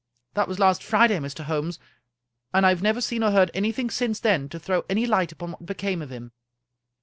That 0.33 0.47
was 0.47 0.57
last 0.57 0.81
Friday, 0.81 1.17
Mr. 1.19 1.43
Holmes, 1.43 1.77
and 2.55 2.65
I 2.65 2.69
have 2.69 2.81
never 2.81 3.01
seen 3.01 3.21
or 3.23 3.29
heard 3.29 3.51
anything 3.53 3.91
since 3.91 4.19
then 4.19 4.49
to 4.49 4.57
throw 4.57 4.83
any 4.89 5.05
light 5.05 5.31
upon 5.31 5.51
what 5.51 5.67
became 5.67 6.01
of 6.01 6.09
him." 6.11 6.31